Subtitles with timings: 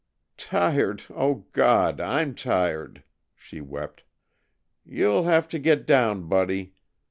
[0.35, 3.03] "Tired, oh, God, I'm tired!"
[3.35, 4.01] she wept.
[4.83, 6.73] "You'll have to get down, Buddy.